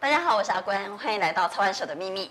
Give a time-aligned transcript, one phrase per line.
[0.00, 2.30] 大家好，我是阿关，欢迎来到操盘手的秘密。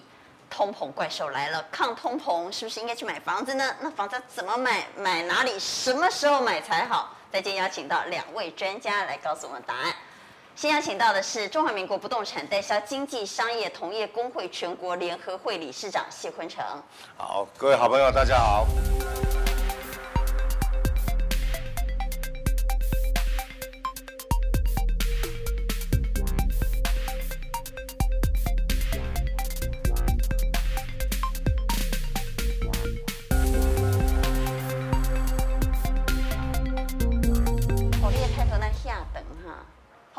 [0.49, 3.75] 通膨怪兽来了，抗通膨是不是应该去买房子呢？
[3.79, 4.87] 那房子怎么买？
[4.97, 5.59] 买哪里？
[5.59, 7.15] 什么时候买才好？
[7.31, 9.93] 再见，邀请到两位专家来告诉我们答案。
[10.55, 16.65] 先邀请到的是中华民国不动产代销经纪商业同业公会全国联合会理事长谢坤成。
[17.17, 18.65] 好，各位好朋友，大家好。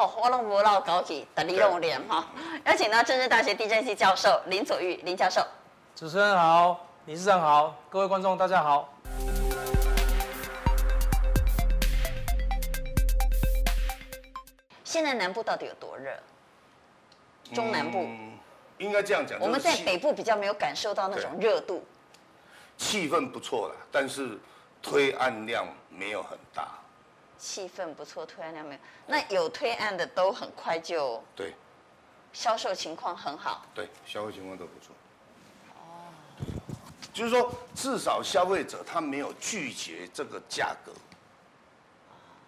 [0.06, 2.26] 不老高级的李龙莲哈，
[2.64, 5.46] 邀请到政治大学地震系教授林左玉林教授。
[5.94, 8.92] 主持人好，理事长好，各位观众大家好。
[14.84, 16.10] 现在南部到底有多热？
[17.54, 18.38] 中南部、嗯、
[18.78, 21.84] 应该这样讲，我们在北部比较没有感受到那种热度。
[22.78, 24.38] 气氛不错了，但是
[24.80, 26.68] 推案量没有很大。
[27.40, 28.80] 气氛不错，推案量没有？
[29.06, 31.54] 那有推案的都很快就对，
[32.34, 33.64] 销售情况很好。
[33.74, 34.94] 对，销售情况都不错。
[35.74, 36.12] 哦，
[37.14, 40.92] 就是说至少消费者他没有拒绝这个价格。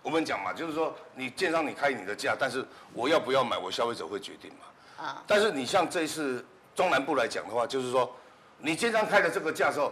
[0.02, 5.04] 我们讲嘛，就是说你建商你开你的价，但是我要不要买，我消费者会决定嘛。
[5.04, 5.24] 啊。
[5.26, 8.14] 但是你像这一次中南部来讲的话，就是说
[8.58, 9.90] 你建商开的这个价之后，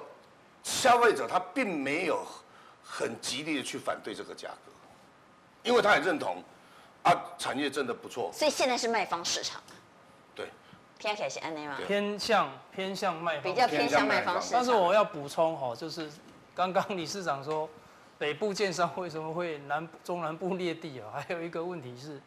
[0.62, 2.26] 消费者他并没有
[2.84, 4.69] 很极力的去反对这个价格。
[5.62, 6.42] 因为他也认同，
[7.02, 9.60] 啊，产业真的不错，所以现在是卖方市场。
[10.34, 10.48] 对，
[10.98, 11.76] 偏向是安内吗？
[11.86, 14.58] 偏向偏向卖方，比较偏向卖方市场。
[14.58, 16.10] 但是我要补充哈，就是
[16.54, 17.68] 刚刚理事长说，
[18.18, 21.20] 北部建商为什么会南中南部裂地啊？
[21.28, 22.20] 还有一个问题是，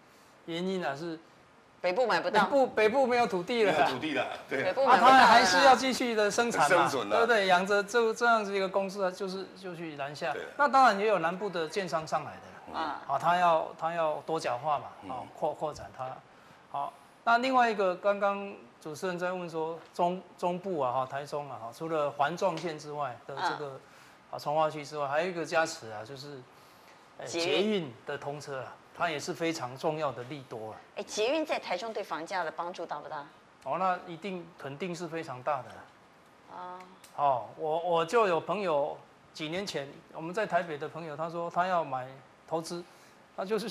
[0.46, 1.20] 原因啊是
[1.82, 7.48] 北部买不到，北部北部没有土地了，没有土地了，对，北部买不到啊，他还是要继续的生产嘛，生存对不对？
[7.48, 10.34] 养着这这样子一个公司啊，就是就去南下。
[10.56, 12.53] 那当然也有南部的建商上来的。
[12.74, 16.10] 啊，好，他要他要多角化嘛，好扩扩展他，
[16.72, 16.92] 好，
[17.24, 18.52] 那另外一个刚刚
[18.82, 23.80] 主持人在问说中中部啊哈台中啊哈，除了环状线之外的这个
[24.32, 26.42] 啊重划区之外，还有一个加持啊，就是
[27.26, 30.78] 捷运的通车啊，它也是非常重要的利多啊。
[30.96, 33.26] 哎，捷运在台中对房价的帮助大不大？
[33.66, 35.70] 哦，那一定肯定是非常大的。
[36.58, 36.80] 啊，
[37.16, 38.98] 好，我我就有朋友
[39.32, 42.08] 几年前我们在台北的朋友，他说他要买。
[42.48, 42.84] 投资，
[43.36, 43.68] 他就是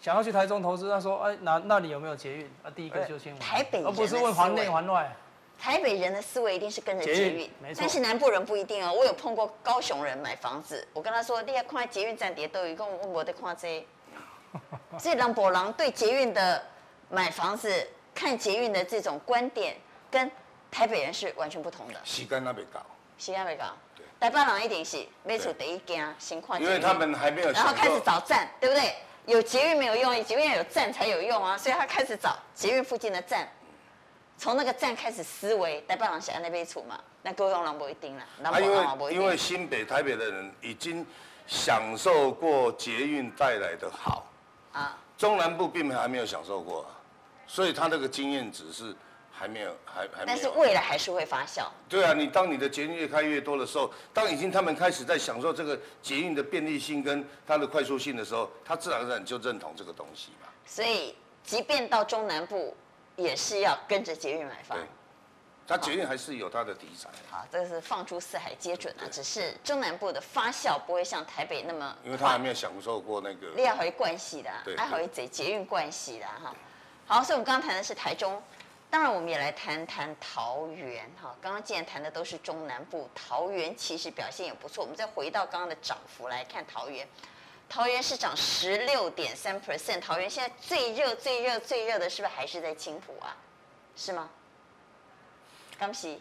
[0.00, 0.88] 想要去台中投资。
[0.90, 2.46] 他说：“哎，那那里有没有捷运？
[2.62, 5.14] 啊，第一个就先问台北，而不是问环内环外。
[5.58, 7.80] 台北人的思维一定是跟着捷运，没错。
[7.80, 8.92] 但是南部人不一定哦。
[8.92, 13.86] 我有碰过高雄人买房子，我跟他说：，你要看捷运站点都有一个，我我在看这。
[14.98, 16.62] 所以南部人对捷运的
[17.08, 19.76] 买房子、看捷运的这种观点，
[20.10, 20.30] 跟
[20.70, 21.94] 台北人是完全不同的。
[22.04, 22.80] 时间那边高，
[23.18, 23.64] 时间没高。”
[24.18, 28.94] 台北人一定是没出第一件先看，因为他们还没有，然后开始找站，对不对？
[29.26, 33.46] 有捷运没有用，捷运要有站才有用啊，所以他开始找捷运附近的站，
[34.38, 35.80] 从那个站开始思维。
[35.82, 38.24] 台北人是按那边出嘛，那高雄人不一定了。
[38.44, 41.04] 啊，因为因为新北、台北的人已经
[41.46, 44.24] 享受过捷运带来的好
[44.72, 46.86] 啊，中南部并没还没有享受过，
[47.46, 48.96] 所以他那个经验值是。
[49.38, 50.26] 还没有，还还没有。
[50.26, 51.66] 但是未来还是会发酵。
[51.88, 60.48] 对啊，你当你的捷运越开越多的时候，当已经他们开始在享受这个捷运的便利性跟它的快速性的时候，他自然而然就认同这个东西嘛。
[60.64, 61.14] 所以，
[61.44, 62.74] 即便到中南部，
[63.16, 64.78] 也是要跟着捷运买房。
[64.78, 64.86] 对，
[65.68, 67.08] 它捷运还是有它的题材。
[67.30, 71.94] 好，这个是放诸四海皆准啊，只是中南部的发酵不会像台北那么。
[72.02, 73.48] 因为他还没有享受过那个。
[73.54, 76.54] 你还会关系的，还会捷捷运关系的哈。
[77.06, 78.42] 好，所以我们刚刚谈的是台中。
[78.88, 81.36] 当然，我们也来谈谈桃园哈。
[81.40, 84.82] 刚刚既然谈的都是中南部，桃园其实表现也不错。
[84.82, 87.06] 我们再回到刚刚的涨幅来看桃园，
[87.68, 90.00] 桃园是涨十六点三 percent。
[90.00, 93.36] 桃园现在最热、最热、最热的是不是还是在青埔啊？
[93.96, 94.30] 是吗？
[95.78, 96.18] 刚是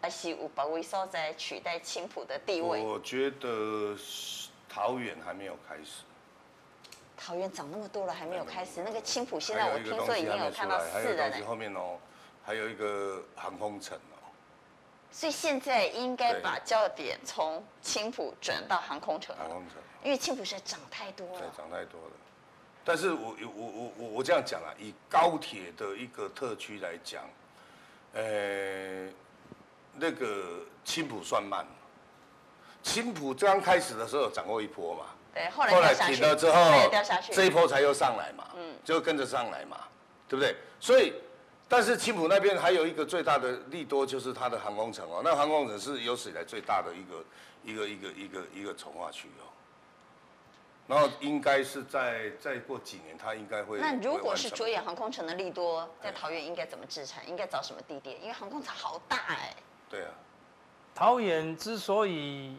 [0.00, 2.80] 还是有保卫所在取代青埔的地位？
[2.80, 3.96] 我觉得
[4.68, 6.04] 桃园还没有开始。
[7.16, 8.82] 桃园涨那么多了，还没有开始。
[8.82, 11.36] 那个青浦现在我听说已经有看到四了呢。
[11.46, 11.98] 后面哦，
[12.44, 14.18] 还有一个航空城哦。
[15.10, 19.34] 所以现在应该把焦点从青浦转到航空城。
[19.36, 19.78] 航空城。
[20.02, 21.38] 因为青浦现在涨太多了。
[21.38, 22.10] 对，涨太多了。
[22.84, 27.22] 但是我我我我我这样讲啊，以高铁的一个特区来讲，
[28.12, 29.08] 呃，
[29.94, 31.64] 那个青浦算慢。
[32.82, 35.06] 青埔刚开始的时候涨过一波嘛。
[35.34, 36.62] 对，后来停了之后，
[37.32, 39.80] 这一波才又上来嘛，嗯，就跟着上来嘛，
[40.28, 40.56] 对不对？
[40.78, 41.12] 所以，
[41.68, 47.24] 但是青埔那边还有一个最大的利多，就是它的航空城哦，那航空城是有史以来最大的一个
[47.64, 49.50] 一个一个一个一个重划区哦。
[50.86, 53.78] 然后应该是在再过几年，它应该会。
[53.80, 57.26] 那如果是着眼航空城的利多，在桃园应该怎么制产？
[57.26, 58.20] 应该找什么地点？
[58.20, 59.56] 因为航空城好大哎。
[59.88, 60.10] 对啊。
[60.94, 62.56] 桃园之所以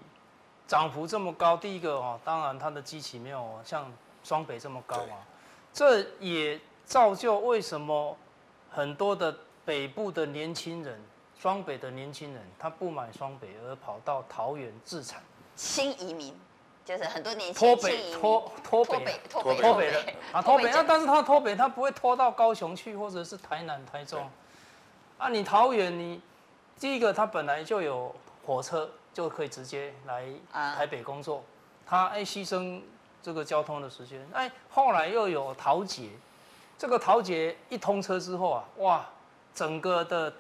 [0.68, 3.92] 涨幅这么高，第一个哦，当然它的基期没有像
[4.24, 5.22] 双北这么高啊。
[5.74, 8.18] 这也造就为什么
[8.70, 11.00] 很多的北部的年轻人、
[11.40, 15.22] 双北的年轻人，他不买双北而跑到桃园自产。
[15.56, 16.38] 新移民。
[16.86, 19.90] 就是很多年前脱北脱脱北脱北脱北。
[19.90, 20.00] 了
[20.32, 24.30] 啊脱北，那但是他脱北他不会拖到高雄去或者是台南台中，
[25.18, 26.22] 啊你桃园你
[26.80, 28.14] 第一个他本来就有
[28.46, 31.42] 火车就可以直接来台北工作，
[31.88, 32.82] 他哎牺牲
[33.24, 36.10] 这个交通的时间，哎后来又有桃捷，
[36.78, 39.06] 这个桃捷一通车之后啊哇
[39.54, 40.32] 整个的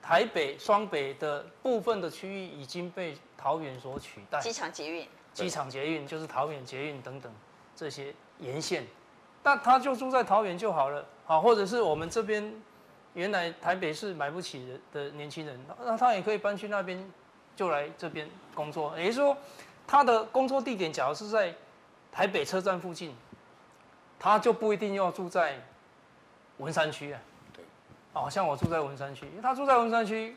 [0.00, 5.08] 台北双北的部分的区域已经被桃园所取代，机场捷运。
[5.34, 7.32] 机场捷运就是桃园捷运等等
[7.76, 8.84] 这些沿线，
[9.44, 12.52] 那他就住在桃园就好了，好，或者是我们这边
[13.14, 16.98] 原来台北市买不起的的年轻人，那他也可以搬去那边，
[17.58, 18.96] 就来这边工作。
[18.96, 19.36] 也就是说，
[19.84, 21.52] 他的工作地点假如是在
[22.12, 23.12] 台北车站附近，
[24.20, 25.60] 他就不一定要住在
[26.58, 27.20] 文山区啊。
[27.52, 27.64] 对，
[28.12, 30.36] 哦，像我住在文山区，他住在文山区，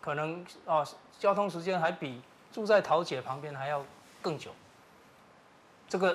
[0.00, 0.86] 可能啊
[1.18, 2.22] 交通时间还比
[2.52, 3.84] 住在桃姐旁边还要。
[4.22, 4.50] 更久，
[5.88, 6.14] 这个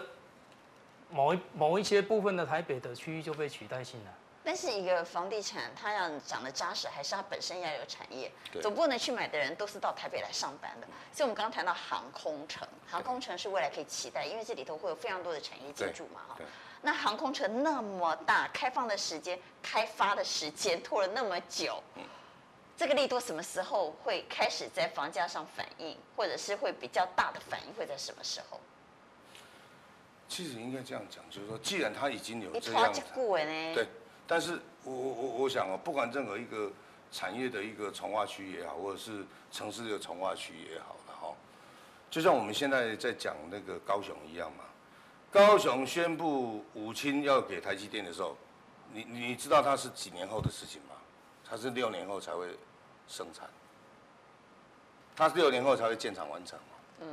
[1.09, 4.11] 某一某一些部分的台北的区域就被取代性了。
[4.45, 8.31] 但是一个房地产，它要长得扎实，还是它本身要有产业？
[8.61, 10.87] 总不能去买的人都是到台北来上班的。
[11.11, 16.37] 所以，我们刚刚谈到航空城，航空城是未来可以期待，因为这里头会有非常多的产业进驻嘛，哈。
[16.83, 21.81] 那航空城那么大，开放的时间、开发的时间拖了那么久。
[22.77, 28.59] 这个利多什么时候会开始在房价上反映，或者是会比较大的反应会在什么时候？
[30.27, 33.01] 其实应该这样讲，就是说，既然它已经有这样子，
[33.73, 33.87] 对，
[34.27, 36.71] 但是我我我我想哦，不管任何一个
[37.11, 41.33] 产业的一个从化区也好，或者是城市的从化区也好的哈，
[42.09, 44.63] 就像我们现在在讲那个高雄一样嘛，
[45.31, 48.35] 高雄宣布五清要给台积电的时候，
[48.91, 50.95] 你你知道它是几年后的事情吗？
[51.47, 52.47] 它是六年后才会
[53.07, 53.47] 生产，
[55.15, 56.57] 它是六年后才会建厂完成。
[57.01, 57.07] 嗯，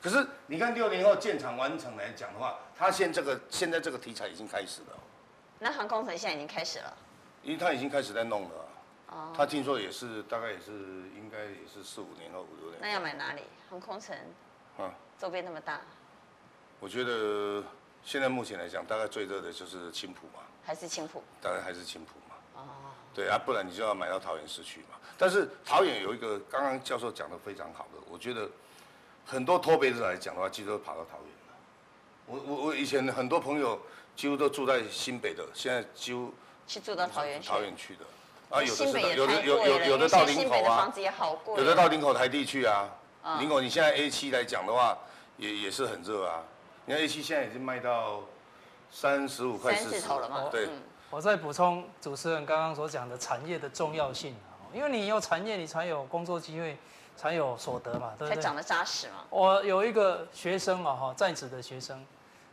[0.00, 4.98] 可是你看六年后建厂完成来讲的话，它现这个现在这个题材已经开始了。
[5.58, 6.96] 那航空城现在已经开始了？
[7.42, 8.68] 因为他已经开始在弄了。
[9.08, 9.32] 哦。
[9.36, 10.72] 他听说也是大概也是
[11.16, 12.78] 应该也是四五年后五六年。
[12.80, 13.42] 那要买哪里？
[13.70, 14.16] 航空城？
[14.78, 14.92] 啊。
[15.18, 15.80] 周边那么大。
[16.80, 17.62] 我觉得
[18.02, 20.40] 现在目前来讲，大概最热的就是青浦嘛。
[20.64, 22.12] 还是青浦，当然还是青埔。
[23.14, 24.98] 对啊，不然你就要买到桃园市区嘛。
[25.16, 28.48] 但是桃园有一个，刚刚教授讲的非常好的，我觉得
[29.24, 31.43] 很多脱北者来讲的话，几乎都跑到桃园了。
[32.26, 33.80] 我我我以前很多朋友
[34.16, 36.32] 几乎都住在新北的，现在几乎
[36.66, 37.48] 去住到桃园去。
[37.48, 38.04] 桃园去的
[38.50, 40.92] 啊，有的是有的有有有的到林口啊，
[41.56, 42.88] 有的到林口台地去啊。
[43.40, 44.96] 林口你现在 A 七来讲的话，
[45.38, 46.42] 也也是很热啊。
[46.86, 48.20] 你看 A 七现在已经卖到
[48.90, 50.48] 三十五块四十了嘛？
[50.50, 50.68] 对。
[51.10, 54.34] 我再补充主持人刚刚所讲的产业的重要性，
[54.72, 56.76] 因为你有产业，你才有工作机会，
[57.16, 58.36] 才有所得嘛，对不对？
[58.36, 59.24] 才长得扎实嘛。
[59.30, 62.04] 我有一个学生啊，哈，在职的学生，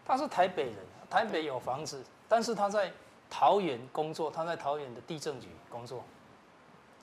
[0.05, 0.75] 他是台北人，
[1.09, 2.91] 台北有房子，但是他在
[3.29, 6.03] 桃园工作，他在桃园的地政局工作。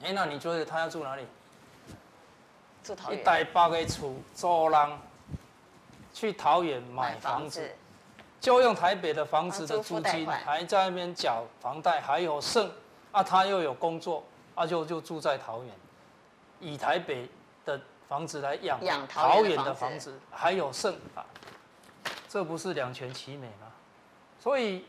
[0.02, 1.26] 哎，那你觉得他要住哪里？
[2.84, 3.20] 住桃园。
[3.20, 4.90] 一带八个厝，租人
[6.14, 7.70] 去桃园买房子。
[8.40, 12.70] 就用台北的房子的租金，还在那边缴房贷，还有剩，
[13.10, 14.22] 啊，他又有工作，
[14.54, 15.74] 啊，就就住在桃园，
[16.60, 17.28] 以台北
[17.68, 21.20] 的房子来养桃园的房子，还有剩啊，
[22.26, 23.70] 这不是两全其美吗？
[24.40, 24.86] 所以，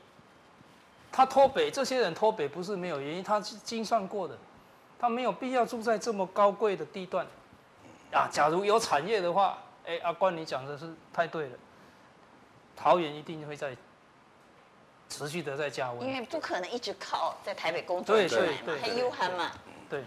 [1.11, 4.37] 他脱北，这些人脱北不是没有原因，他是精算过的，
[4.97, 7.27] 他没有必要住在这么高贵的地段，
[8.13, 11.57] 啊，假如有产业的话，哎，阿关你讲的是太对了。
[12.77, 13.75] 桃园一定会在
[15.09, 19.51] 持续的在加温，因为不可能一直靠在台北工作对对对，很悠闲嘛。
[19.89, 20.05] 对对。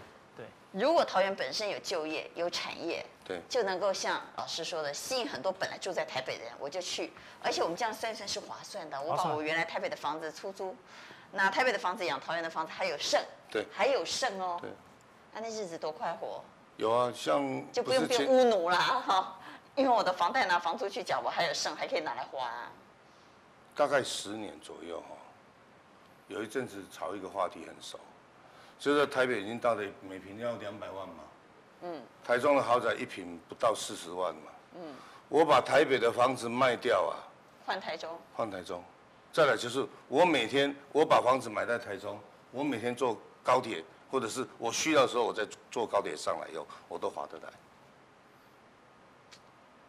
[0.73, 7.13] 如果桃园本身有就业、有产业，对，就能够像老师说的，吸引很多本来住在台北的人，我就去。
[7.41, 10.75] 而且我们这样算算是划算的，我把我原来台北的房子出租，
[11.31, 14.57] 那台北的房子养桃园的房子还有剩，对，还有剩哦。
[14.59, 14.69] 对。
[15.31, 16.43] 那那日子多快活。
[16.77, 19.39] 有啊，像就不用变乌奴啦哈。
[19.75, 22.49] 因为我的房贷拿房租去缴，我还有剩，还可以拿来花。
[23.75, 25.15] 大概十年左右哈。
[26.29, 27.99] 有一阵子炒一个话题很熟，
[28.79, 31.23] 就是台北已经到了每平要两百万嘛，
[31.83, 34.81] 嗯，台中的豪宅一平不到四十万嘛，嗯，
[35.29, 37.15] 我把台北的房子卖掉啊，
[37.65, 38.83] 换台中，换台中，
[39.31, 42.19] 再来就是我每天我把房子买在台中，
[42.51, 47.53] 我每天坐高铁，或者是我需要的时候我再坐高铁上来以后，我都划得来。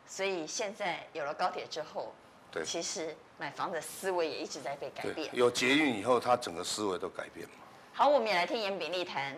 [0.07, 2.15] 所以现在有了高铁之后。
[2.53, 5.29] 对，其实买房的思维也一直在被改变。
[5.35, 7.55] 有捷运以后，他整个思维都改变了。
[7.97, 9.37] 好，我们也来听颜炳立谈，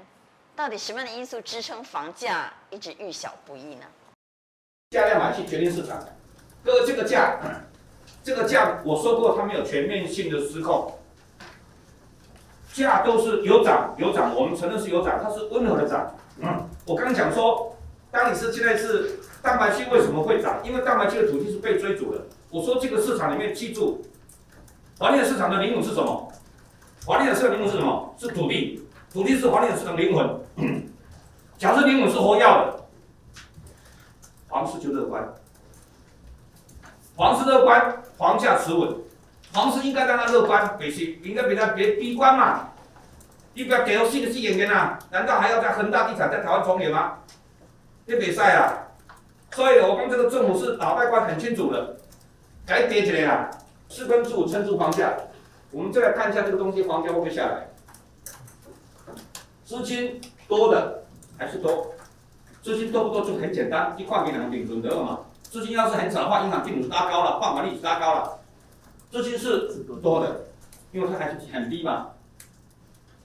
[0.56, 3.84] 到底什么样的因素支撑房价一直遇小不易呢？
[4.92, 6.02] 价量买气决定市场，
[6.64, 7.38] 各位，这个价，
[8.24, 10.90] 这个价我说过，它没有全面性的失控，
[12.72, 16.16] 价都是有涨有涨，我们承认是有涨，它是温和的涨。
[16.38, 17.76] 嗯，我刚刚讲说，
[18.10, 20.62] 当你是现在是蛋白区为什么会涨？
[20.64, 22.24] 因为蛋白区的土地是被追逐的。
[22.48, 24.02] 我说这个市场里面，记住，
[24.96, 26.32] 房地产市场的灵魂是什么？
[27.06, 28.14] 房地产市场灵魂是什么？
[28.18, 28.82] 是土地，
[29.12, 30.28] 土地是房地产市场灵魂。
[31.56, 32.84] 假设灵魂是活跃的，
[34.48, 35.24] 房市就乐观。
[37.16, 38.92] 房市乐观，房价持稳。
[39.52, 42.70] 房市应该让它乐观，别是应该别它别悲观嘛。
[43.54, 44.98] 你不要给我信个戏演员呐？
[45.10, 47.18] 难道还要在恒大地产在台湾重演吗？
[48.04, 48.82] 别比赛啊！
[49.52, 51.96] 所以，我跟这个政府是脑袋瓜很清楚的。
[52.66, 53.50] 该跌起来了，
[53.88, 55.12] 四根柱撑住房价。
[55.76, 57.68] 我们再来看一下这个东西，房价会不会下来？
[59.62, 60.18] 资金
[60.48, 61.04] 多的
[61.36, 61.92] 还是多？
[62.62, 65.20] 资金多不多就很简单，一块银行定存得了嘛。
[65.42, 68.38] 资金要是很少的话，银行定存拉高了，放款利息拉高了。
[69.10, 69.68] 资金是
[70.02, 70.46] 多的，
[70.92, 72.06] 因为它还是很低嘛。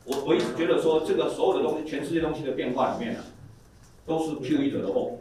[0.04, 3.22] 我我一直觉得说，这个所有的东西，全世界东西的变化里面呢，
[4.06, 5.12] 都是 QE 惹的祸。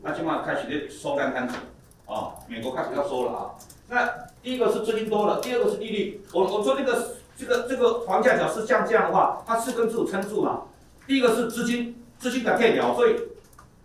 [0.00, 1.56] 那起码开始在收干摊子。
[2.06, 3.50] 啊、美国开始要收了啊。
[3.88, 4.08] 那
[4.46, 6.22] 第一个是资金多了，第二个是利率。
[6.32, 10.62] 我我说那个这个这个房价只要是像这样的话，它四根柱撑住嘛。
[11.04, 13.16] 第一个是资金，资金的配表，所以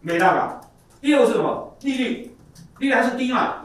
[0.02, 0.62] 没那个。
[1.02, 1.76] 第二个是什么？
[1.82, 2.36] 利率，
[2.78, 3.64] 利率还是低嘛。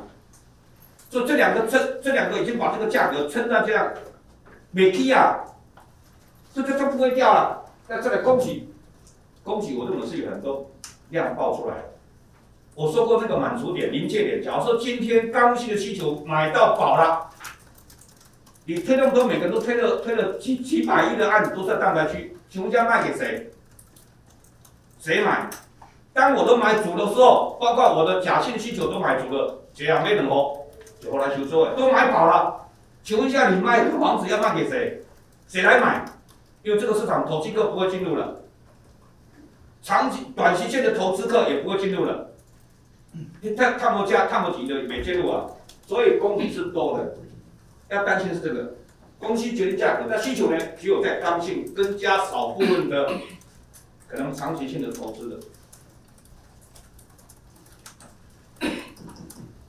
[1.11, 3.93] 所以这两个撑，这两个已经把这个价格撑到这样，
[4.71, 5.45] 没低啊，
[6.55, 7.63] 这这这不会掉了。
[7.89, 8.71] 那这里恭喜
[9.45, 10.71] 恭喜我认为是有很多
[11.11, 11.77] 量爆出来。
[12.77, 14.43] 我说过这个满足点、临界点。
[14.43, 17.27] 假如说今天刚性的需求买到饱了，
[18.67, 23.51] 你推那么多，每个人都推了推了几几百亿的案子都在蛋白区，请问家卖给谁？
[25.01, 25.49] 谁买？
[26.13, 30.67] 当我都买足的时候，包括我的假性需求都买足了，这样没人活，
[31.01, 32.69] 就后来就说都买饱了，
[33.03, 35.03] 请问一下你卖的房子要卖给谁？
[35.49, 36.05] 谁来买？
[36.63, 38.43] 因为这个市场投机客不会进入了，
[39.83, 42.26] 长期短期线的投资客也不会进入了。
[43.41, 45.47] 你看看不加看不提的没介入啊，
[45.87, 47.17] 所以供给是多的，
[47.89, 48.75] 要担心是这个。
[49.19, 53.11] 供需决定价格，那需求呢，只有在刚性跟加少部分的
[54.07, 55.39] 可能长期性的投资的。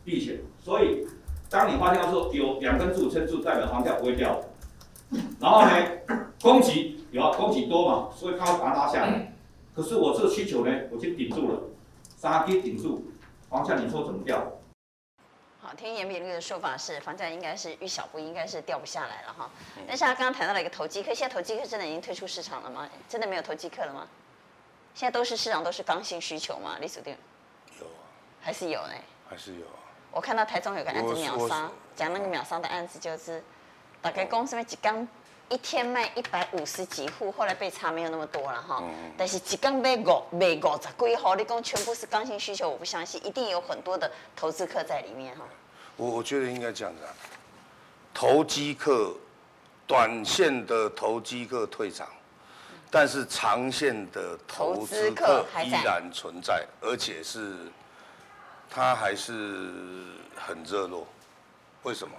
[0.04, 1.08] 避险，所以
[1.50, 4.44] 当你发现说有两根柱撑住，代表房价不会掉，
[5.40, 5.70] 然后呢，
[6.42, 9.34] 供给有供给多嘛，所以它会把它拉下来，
[9.74, 11.62] 可是我这个需求呢，我就顶住了，
[12.18, 13.06] 杀跌顶住。
[13.50, 14.46] 房价你说怎么掉？
[15.62, 19.50] 好，听严炳律的说法是，房价应该是遇小不易，应该是掉不下来了哈。
[19.88, 22.90] 但是他刚刚谈到了一个投机客，现在投机客真的已经退出市场了吗？
[23.08, 24.08] 真的没有投机客了吗？
[24.94, 26.78] 现在都是市场都是刚性需求吗？
[26.82, 27.18] 李书定？
[27.80, 28.04] 有啊，
[28.42, 28.94] 还是有呢？
[29.30, 29.80] 还是有啊。
[30.12, 33.44] 我看到台中有个案子秒杀，讲那个秒杀的案子就是，
[34.02, 35.08] 大概公司面几刚。
[35.50, 38.84] 一天卖一百五十几户，后来被查没有那么多了哈。
[39.18, 45.46] 但是一刚卖五卖五十几户，你讲全部是刚性需求，我不相信，一定有很多的投资客在里面哈。
[45.96, 47.14] 我我觉得应该这样子啊，
[48.14, 49.16] 投机客，
[49.88, 52.10] 短线的投机客退场，
[52.92, 57.56] 但是长线的投资客依然存在，而且是，
[58.70, 59.72] 它还是
[60.36, 61.08] 很热络。
[61.84, 62.14] 为什么？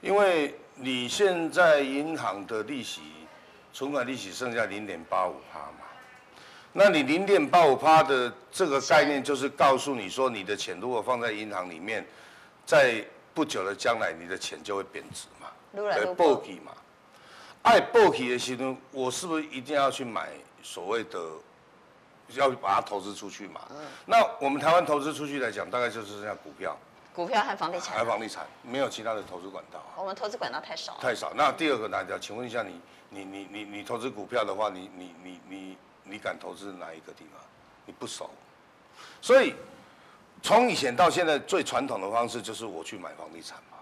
[0.00, 0.54] 因为。
[0.82, 3.02] 你现在银行的利息，
[3.70, 5.86] 存款利息剩下零点八五趴嘛？
[6.72, 12.06] 那你零点八五趴的这个概念，就是告诉你说，你的钱如果放在银行里面，
[12.64, 15.48] 在不久的将来，你的钱就会贬值嘛？
[15.74, 16.72] 对，暴起嘛？
[17.62, 20.30] 爱暴起的时候，我是不是一定要去买
[20.62, 21.20] 所谓的，
[22.30, 23.60] 要把它投资出去嘛？
[24.06, 26.74] 那我们台湾投资出去来讲，大概就是剩下股票。
[27.20, 29.92] 股票和房地产，还房地产，没有其他的投资管道，啊。
[29.98, 30.96] 我们投资管道太少。
[31.02, 31.34] 太少。
[31.36, 37.42] 那第二个来讲，请问一下你，你你你你投资股票的话，你你你你你敢投资哪一个地方？
[37.84, 38.30] 你不熟。
[39.20, 39.54] 所以
[40.42, 43.76] 从以前到现在，最传统的方式就是我去买房地产嘛。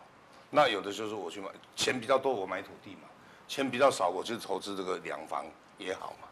[0.50, 3.02] 那有的就是我去买钱比较多，我买土地嘛。
[3.47, 5.47] 钱比较少，我就投资这个两房
[5.78, 6.28] 也好嘛。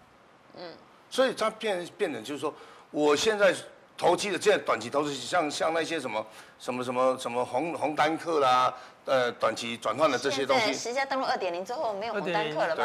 [0.56, 0.74] 嗯，
[1.08, 2.52] 所以它变变成就是说，
[2.90, 3.54] 我现在
[3.96, 6.24] 投机的，现在短期投资像像那些什么
[6.58, 8.72] 什么什么什么红红单客啦，
[9.04, 10.74] 呃，短期转换的这些东西。
[10.74, 12.84] 实价登录二点零之后没有红单客了吧？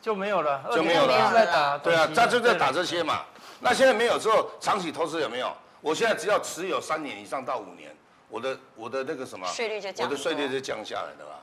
[0.00, 1.32] 就没有了，就没有了。
[1.32, 3.24] 在打，对啊，他就在打这些嘛。
[3.60, 5.52] 那现在没有之后，长期投资有没有？
[5.80, 7.94] 我现在只要持有三年以上到五年，
[8.28, 11.38] 我的我的那个什么税率就降，我的税率就降下来的啦。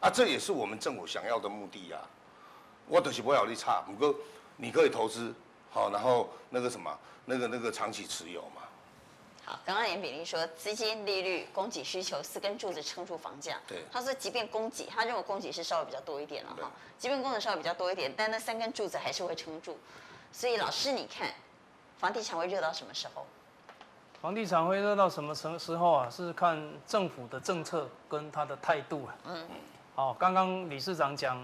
[0.00, 2.08] 啊，这也是我们政府想要的目的呀、啊。
[2.88, 4.14] 我都是不要你差，不过
[4.56, 5.32] 你可以投资，
[5.70, 8.62] 好，然后那个什么，那个那个长期持有嘛。
[9.44, 13.58] 好，刚刚严炳立说，资金、利率、供给需求四根柱子撑住房价。
[13.66, 13.84] 对。
[13.90, 19.78] 他说，即便供给，他认为供给是稍微比较多一点了哈，即便供给稍微比较多一点，但那三根柱子还是会撑住。
[20.32, 21.32] 所以老师，你看，
[21.98, 23.26] 房地产会热到什么时候？
[24.20, 26.10] 房地产会热到什么时时候啊？
[26.10, 29.16] 是看政府的政策跟他的态度啊。
[29.24, 29.46] 嗯。
[29.96, 31.42] 哦，刚刚理事长讲，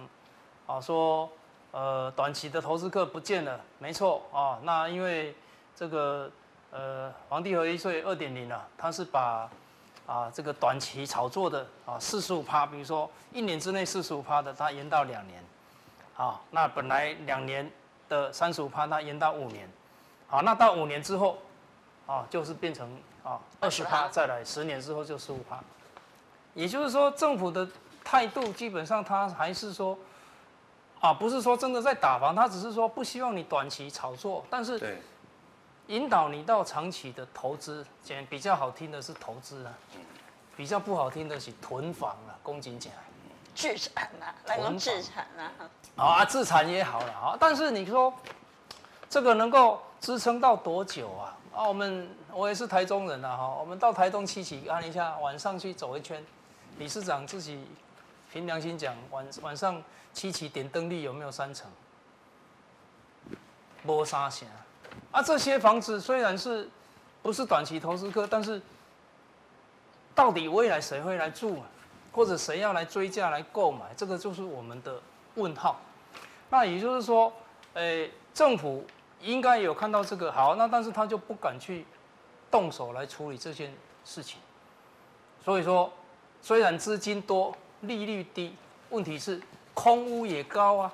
[0.67, 1.29] 啊说，
[1.77, 4.59] 呃，短期的投资客不见了，没错啊。
[4.63, 5.37] 那因为
[5.77, 6.31] 这个
[6.71, 9.47] 呃，房地合一税二点零啊，它是把
[10.07, 15.45] 啊这个短期炒作的啊四十五趴，比如说一年之内四十五趴的，它延到两年。
[16.17, 17.71] 啊，那本来两年
[18.09, 19.69] 的三十五趴，它延到五年。
[20.29, 21.37] 好，那到五年之后，
[22.07, 22.89] 啊，就是变成
[23.23, 25.59] 啊二十趴，再来十年之后就十五趴。
[26.55, 27.69] 也就是说，政府的。
[28.09, 29.99] 态度基本上，它还是说，
[31.01, 34.99] 啊，不是说真的在打房，他只是说不希望你短期炒作，但是
[35.89, 37.87] 引导你到长期的投资。
[38.03, 39.75] 讲比较好听的是投资啊，
[40.57, 42.91] 比较不好听的是囤房啊，公积金。
[43.55, 45.53] 置产啊，来个自产啊。
[45.97, 48.13] 啊，自产也好了啊，但是你说
[49.09, 51.37] 这个能够支撑到多久啊？
[51.55, 56.25] 啊，我们我也是台中人啊，哈，我们到台东七期看一下，晚上去走一圈，
[56.79, 57.65] 理事长自己。
[58.33, 61.71] 凭良心讲，晚晚上七七点灯率有没有三成？
[63.83, 64.49] 没啥钱
[65.13, 65.23] 啊！
[65.23, 66.69] 这些房子虽然是
[67.23, 68.61] 不是短期投资客，但是
[70.15, 71.63] 到底未来谁会来住，
[72.11, 75.01] 或者谁要来追价来购买，这个就是我们的
[75.37, 75.81] 问号。
[76.51, 77.33] 那也就是说，
[77.75, 78.85] 诶，政府
[79.21, 81.87] 应该有看到这个好，那但是他就不敢去
[82.51, 83.73] 动手来处理这件
[84.05, 84.41] 事情。
[85.45, 85.93] 所以说，
[86.43, 87.57] 虽然资金多。
[87.83, 88.55] 利率低，
[88.91, 89.41] 问题是
[89.75, 90.93] 空屋也高啊，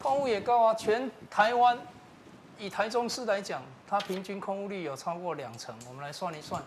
[0.00, 0.74] 空屋也高啊。
[0.74, 1.78] 全台湾
[2.58, 5.74] 以台中市来讲，它平均空屋率有超过两成。
[5.86, 6.62] 我们来算一算，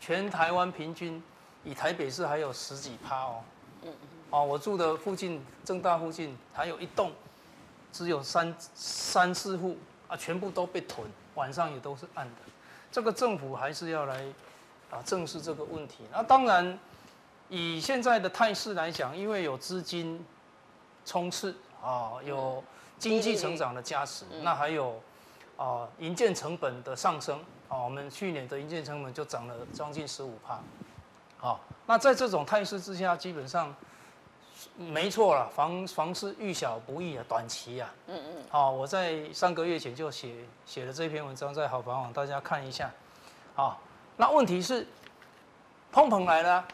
[0.00, 1.22] 全台湾平均
[1.64, 3.42] 以台北市还有十几趴哦。
[3.82, 4.08] 嗯嗯。
[4.30, 7.10] 哦，我住的附近正大附近还有一栋，
[7.92, 9.78] 只有三三四户
[10.08, 12.42] 啊，全部都被囤，晚上也都是暗的。
[12.92, 14.22] 这个政府还是要来
[14.90, 16.04] 啊正视这个问题。
[16.12, 16.78] 那当然。
[17.50, 20.24] 以现在的态势来讲，因为有资金
[21.04, 22.62] 冲刺啊，有
[22.96, 25.02] 经济成长的加持，那还有
[25.56, 30.60] 啊，营建成本的上升啊，我们去年的营建成本就涨了将近十五帕，
[31.38, 33.74] 好，那在这种态势之下，基本上
[34.76, 42.88] 没错了，房房市遇小不易啊，短期啊，嗯嗯，好，我在三个月前就写写了这篇文章在好房网，大家看一下，
[43.56, 43.80] 好，
[44.16, 44.86] 那问题是
[45.90, 46.64] 碰碰来了。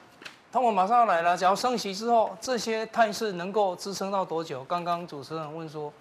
[0.57, 4.65] 通膨马上要来了，假如升息之后，这些态势能够支撑到多久？
[4.65, 5.93] 刚刚主持人问说，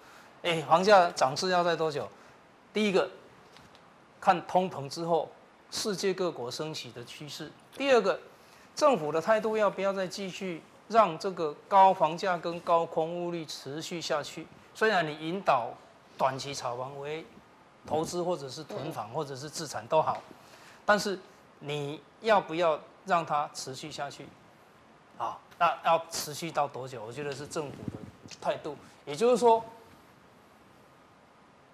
[0.42, 2.08] 哎，房价涨势要在多久？
[2.72, 3.06] 第一个，
[4.18, 5.28] 看通膨之后，
[5.70, 8.18] 世界各国升息的趋势；第二个，
[8.74, 14.46] 政府的态度要不要再继续让这个高房价跟高空屋率持续下去？
[14.74, 15.68] 虽然你引导
[16.16, 17.26] 短期炒房为
[17.86, 20.22] 投资，或者是囤房，或者是自产都好，
[20.86, 21.18] 但是
[21.58, 24.26] 你要不要让它持续下去？
[25.18, 27.02] 啊，那要持续到多久？
[27.04, 29.64] 我觉得是政府的态度，也就是说，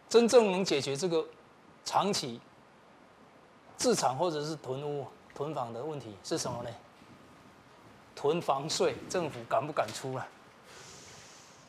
[0.09, 1.25] 真正能解决这个
[1.85, 2.41] 长期
[3.77, 6.71] 自产或者是囤屋、囤房的问题是什么呢？
[8.15, 10.29] 囤房税，政府敢不敢出啊？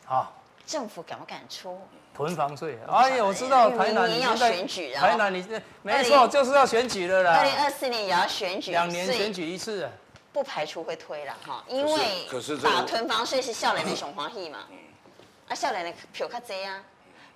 [0.07, 0.31] 啊，
[0.67, 1.79] 政府敢不敢出？
[2.13, 7.37] 囤房税，哎呀，我知道台南你要选举啊，台南你这没错，就是要选举了啦。
[7.37, 9.89] 二零二四年也要选举，两年选举一次。
[10.33, 12.27] 不排除会推了哈，因为
[12.61, 14.67] 打囤房税是少年的熊欢喜嘛，
[15.47, 16.83] 啊，少年的票较多啊，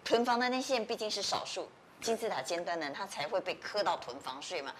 [0.03, 1.69] 囤房的那些人毕竟是少数，
[2.01, 4.73] 金字塔尖端的人他才会被课到囤房税嘛。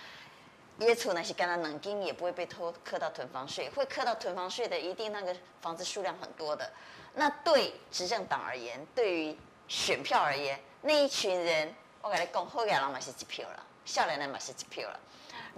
[0.80, 6.72] 业主那些跟他能金也不会被偷课到囤房税，会课到囤房税的一定那个房子数量很多的。
[7.16, 9.36] 那对执政党而言，对于
[9.68, 15.00] 选票而言，那一群人，我跟你讲，好野人嘛是一票了，少年人嘛是一票了。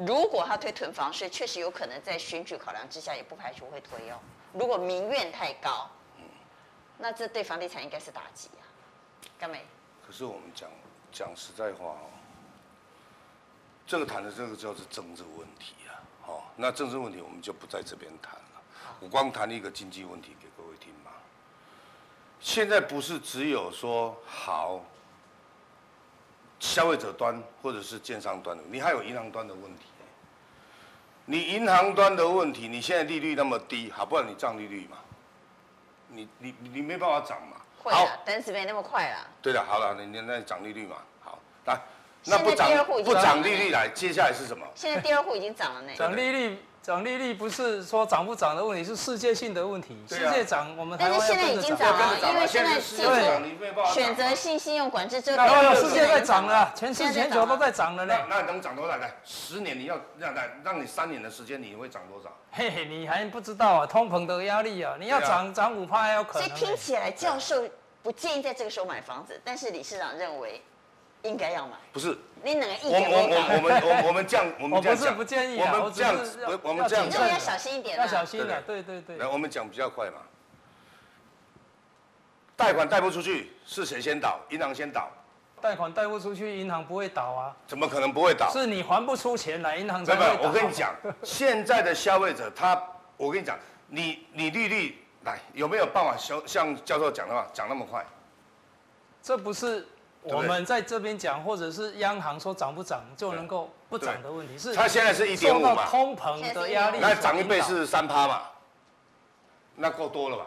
[0.05, 4.17] 如果他推囤房税，确实有可能在选举考量之下，也不排除会推哦。
[4.53, 5.89] 如果民怨太高，
[6.97, 8.63] 那这对房地产应该是打击啊，
[9.37, 9.65] 干没？
[10.07, 10.69] 可是我们讲
[11.11, 12.07] 讲实在话哦，
[13.85, 18.61] 这个谈的这个叫做政治问题啊，好，那政治问题我们就不在这边谈了，
[19.01, 21.11] 我光谈一个经济问题给各位听嘛。
[22.39, 24.81] 现在不是只有说好。
[26.59, 29.85] 消费者端或者是建商端的，你还有银行端的问题。
[31.25, 34.97] 你银行端的问题，你现在利率那么低，好，不然你涨利率嘛？
[36.07, 37.57] 你你你没办法涨嘛？
[37.83, 39.27] 会啊，但是没那么快啦。
[39.41, 40.95] 对的，好了，你你那涨利率嘛？
[41.23, 41.79] 好，来，
[42.25, 42.67] 那不涨
[43.03, 44.65] 不涨利率来，接下来是什么？
[44.73, 45.93] 现在第二户已经涨了呢。
[45.95, 46.57] 涨利率。
[46.89, 49.95] 涨利率不是说涨不涨的问题，是世界性的问题。
[50.09, 58.15] 世界涨，我们台湾但是现在已经涨了，因为现在对选择性信用管制之后，世界在涨了，全世全球都在涨了呢。
[58.27, 58.97] 那能涨多少？
[58.97, 62.35] 来，十年你要让来让你三年的时间，你会涨多少？
[62.53, 66.49] 嘿嘿，你还不知道啊，通膨的压力啊，你要涨涨五趴还有可能。
[66.49, 67.63] 所以听起来，教授
[68.01, 70.59] 不建议在这个时候买房子，但是理事长认为。
[71.23, 72.17] 应该要买，不是？
[72.41, 73.11] 你哪个意见？
[73.11, 76.15] 我我我我们我我们这样，我们这样讲，不建议我们这样，
[76.47, 79.17] 我我们这样讲，要小心一点，要小心的，对对对。
[79.17, 80.17] 来，我们讲比较快嘛。
[82.55, 84.39] 贷款贷不出去，是谁先倒？
[84.49, 85.09] 银行先倒。
[85.59, 87.55] 贷款贷不出去，银行不会倒啊？
[87.67, 88.49] 怎么可能不会倒？
[88.51, 90.47] 是你还不出钱来，银行才会倒。
[90.47, 92.81] 我跟你讲，现在的消费者他，
[93.17, 98.05] 我跟你讲，你你利率来有没有办法像像教授讲的话讲那么快？
[99.21, 99.85] 这不是。
[100.23, 108.41] 我们在这边讲，或者是央行说涨不涨就能够不涨的问题是，它现在是一点五嘛，通膨的压力，那涨一倍是三趴嘛，
[109.75, 110.45] 那够多了吧？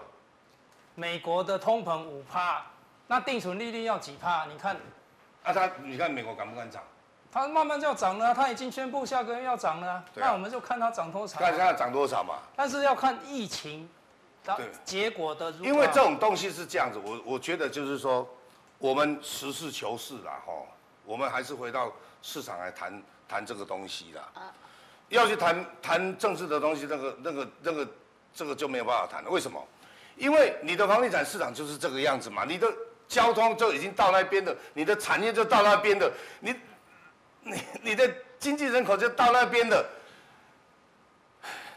[0.94, 2.62] 美国的通膨五趴，
[3.06, 4.44] 那定存利率要几趴？
[4.44, 4.76] 你看，
[5.42, 6.82] 啊，他你看美国敢不敢涨？
[7.32, 11.40] 它慢慢就要涨了，它已经宣布下个月要涨了，那我们就看它涨多少。
[11.40, 12.34] 看它涨多少嘛？
[12.54, 13.88] 但是要看疫情，
[14.44, 15.50] 对，结果的。
[15.52, 18.28] 因为这种东西是这样子，我我觉得就是说。
[18.82, 20.52] 我们实事求是啦，哈，
[21.04, 24.28] 我们还是回到市场来谈谈这个东西啦。
[24.34, 24.52] 啊
[25.08, 27.88] 要去谈谈政治的东西，那个、那个、那个，
[28.34, 29.30] 这个就没有办法谈了。
[29.30, 29.64] 为什么？
[30.16, 32.66] 因为你的房地产市场就是这个样子嘛，你的
[33.06, 36.52] 交通就已经到那边的，你的产业就到那边的，你、
[37.42, 39.86] 你、你的经济人口就到那边的。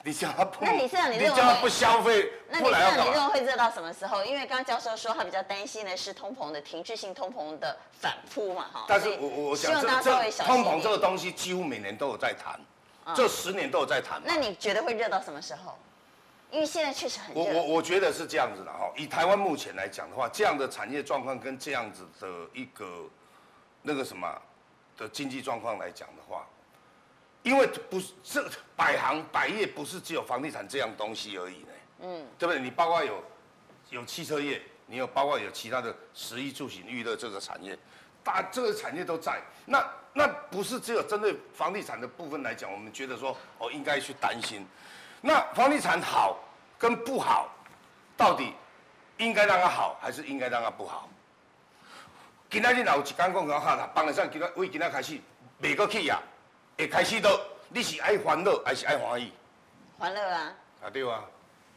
[0.06, 4.24] 你叫他不，那理事长，你认为你叫他不消费，那理事长，你认为会热到什么时候？
[4.24, 8.86] 因为刚刚教授说他比较担心的是通膨的停滞性通膨的反扑嘛，哈。
[8.88, 12.60] 但是我我我想这这通膨这个东西几乎每年都有在谈，
[13.06, 14.22] 嗯、这十年都有在谈。
[14.24, 15.76] 那你觉得会热到什么时候？
[16.52, 17.42] 因为现在确实很热。
[17.42, 23.10] 我我我觉得是这样子的哈，以台湾目前来讲的话，这样的产业状况跟这样子的一个
[23.82, 24.40] 那个什么
[24.96, 26.46] 的经济状况来讲的话。
[27.46, 28.44] 因为不是这
[28.76, 31.68] 百行百业，不是只有房地产这样东西而已呢。
[32.00, 32.60] 嗯，对不对？
[32.60, 33.24] 你包括有
[33.92, 37.78] 有汽车业，你有包括有其他的食衣住行娱乐这个产业，
[38.24, 39.40] 大这个产业都在。
[39.64, 44.66] 那那不是只有针对房地产的部分来讲，我们觉得说哦应该去担心。
[45.22, 46.40] 那房地产好
[46.80, 47.54] 跟不好，
[48.18, 48.54] 到底
[49.18, 51.08] 应该让它好还是应该让它不好？
[52.50, 55.20] 今天你老是刚讲讲哈啦，帮得上今天为今天开始
[55.60, 56.16] 每个企业。
[56.78, 59.32] 一开始都，你是爱欢乐还是爱欢喜？
[59.98, 60.54] 欢乐啊！
[60.84, 61.24] 啊对啊，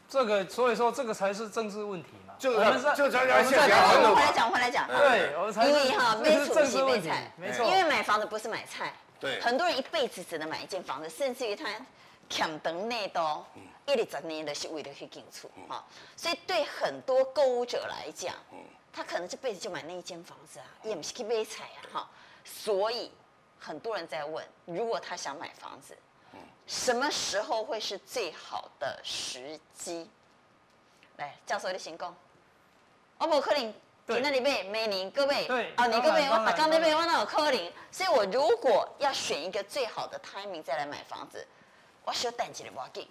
[0.08, 2.34] 这个所以说这个才是政治问题嘛。
[2.36, 4.12] 这个这个才要先讲欢乐。
[4.12, 4.88] 回来讲，回来讲。
[4.88, 5.70] 对，我才是。
[5.70, 7.64] 因为哈，没储蓄没菜，没错。
[7.64, 8.92] 因为买房子不是买菜。
[9.20, 9.40] 对。
[9.40, 11.68] 很多人一辈子只能买一间房子，甚至于他
[12.28, 13.44] 抢等内都
[13.86, 15.84] 一二十年的是为了去进出哈。
[16.16, 18.34] 所以对很多购物者来讲，
[18.92, 22.10] 他可能这辈子就买那一间房子啊，也不是去买菜啊哈。
[22.44, 23.12] 所以。
[23.58, 25.96] 很多人在问，如果他想买房子，
[26.66, 30.08] 什么时候会是最好的时机？
[31.16, 32.14] 来，教授的行动，
[33.18, 33.74] 我不可能
[34.06, 41.44] 在那里面每年各位，啊，你各位我打刚那边我那有可能，所以我如果要选一个最好的 timing 再来买房子，
[42.04, 43.08] 我需要淡季的挖定，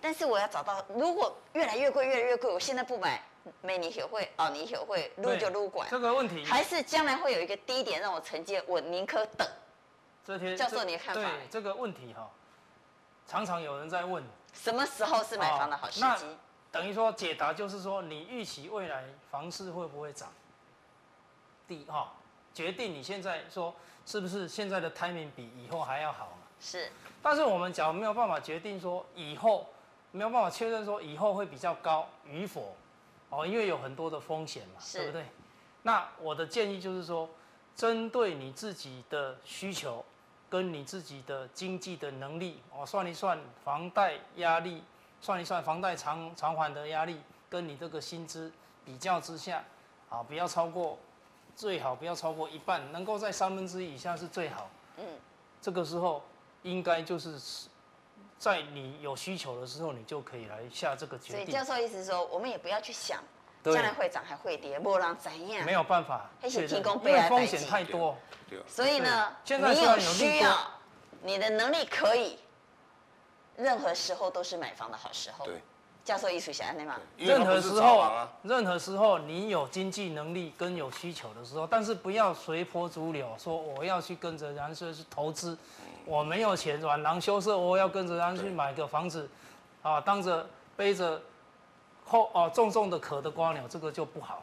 [0.00, 3.22] 但是我要找到，如果越来越贵，越来越贵，我现在不买，
[3.60, 9.46] 每年学会哦，你学会撸就撸管，这个问题，还是将来会有一个低点让我承接，我宁可等。
[10.24, 11.20] 这天教授，你看法？
[11.20, 12.30] 对这个问题哈，
[13.26, 16.04] 常常有人在问，什么时候是买房的好时机？
[16.06, 16.36] 哦、
[16.72, 20.32] 等于说解答就是说，你预期未来房市会不会涨？
[21.68, 22.14] 第一哈，
[22.54, 23.74] 决定你现在说
[24.06, 26.46] 是不是现在的 timing 比以后还要好嘛？
[26.58, 26.90] 是。
[27.22, 29.68] 但是我们假如没有办法决定说以后
[30.10, 32.74] 没有办法确认说以后会比较高与否，
[33.28, 35.26] 哦，因为有很多的风险嘛，是对不对？
[35.82, 37.28] 那我的建议就是说，
[37.76, 40.02] 针对你自己的需求。
[40.54, 44.84] 跟你自己的经济的能力，我算一算房贷压力，
[45.20, 48.52] 算一算房贷偿偿还的压力，跟你这个薪资
[48.84, 49.64] 比较之下，
[50.08, 50.96] 啊，不要超过，
[51.56, 54.70] 最好不要超过一半，能够在三分之一以下是最好。
[54.96, 55.04] 嗯，
[55.60, 56.22] 这个时候
[56.62, 57.36] 应该就是
[58.38, 61.46] 在你有需求的时候，你就可以来下这个决定。
[61.46, 63.20] 所以教授意思说，我们也不要去想
[63.72, 65.64] 将来会涨还会跌，没人怎样？
[65.64, 68.16] 没有办法，还是提供因为风险太多。
[68.68, 70.56] 所以呢，你有需要，
[71.22, 72.38] 你的能力可以，
[73.56, 75.46] 任何时候都是买房的好时候。
[75.46, 75.62] 对。
[76.04, 76.96] 教授艺术家对吗？
[77.16, 85.56] 任何时候，任何时候你有经济能力跟有需求的时候，但是不要随波逐流，说我要去跟着人家去投资，
[86.04, 89.26] 我没有钱软囊羞涩，我要跟着人家去买个房子，
[89.80, 90.46] 啊，当着
[90.76, 91.18] 背着
[92.04, 94.42] 厚哦重重的壳的瓜鸟，这个就不好。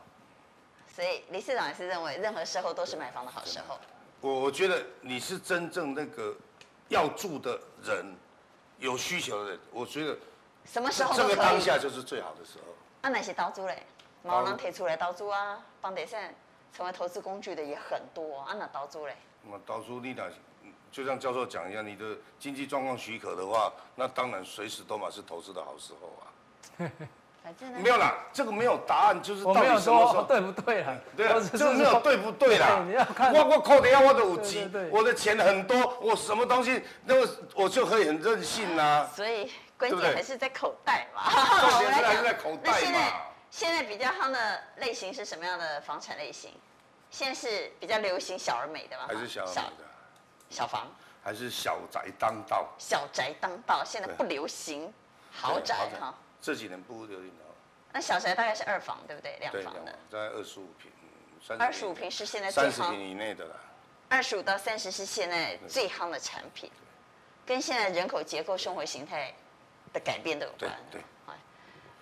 [0.93, 3.77] 所以李市长也是认为，任何时候都是买房的好时候。
[4.19, 6.35] 我我觉得你是真正那个
[6.89, 8.13] 要住的人，
[8.77, 10.17] 有需求的人，我觉得。
[10.65, 11.15] 什么时候。
[11.15, 12.73] 这个当下就是最好的时候。
[13.01, 13.83] 啊，那些投资嘞，
[14.21, 16.35] 毛囊提出来投资啊，房地产
[16.73, 19.15] 成为投资工具的也很多啊，那投资嘞。
[19.43, 20.29] 那投资你哪，
[20.91, 26.91] 就像教授讲一样，你的经济状况许可的话，那当然随时都嘛是投资的好时候啊。
[27.81, 30.95] 没有啦，这个没有答案，就是到底什么时候对不对啊？
[31.17, 32.83] 对啊，就没有对不对啦。
[32.85, 39.07] 你要看，我我扣的要我的五 G，我的钱很多，我什么东西，那么我就可以很任性呐。
[39.15, 39.51] 所以。
[39.81, 41.23] 关键还是在口袋嘛，
[41.59, 42.77] 重点是 还是在口袋嘛。
[42.77, 43.13] 那现在
[43.49, 46.51] 现在比较夯的类型是什么样的房产类型？
[47.09, 49.05] 现在是比较流行小而美的吗？
[49.07, 49.83] 还是小而美的？
[50.51, 50.85] 小房？
[51.23, 52.67] 还是小宅当道？
[52.77, 54.93] 小宅当道，现在不流行
[55.31, 56.13] 豪宅哈。
[56.41, 57.55] 这几年不流行了。
[57.93, 59.37] 那小宅大概是二房对不对？
[59.39, 59.97] 两房的。
[60.09, 60.91] 在二十五平，
[61.59, 62.71] 二十五平是现在最夯。
[62.71, 63.55] 三十平以内的啦。
[64.09, 66.69] 二十五到三十是现在最夯的产品，
[67.45, 69.33] 跟现在人口结构、生活形态。
[69.93, 70.71] 的改变都有关。
[70.89, 71.35] 对，对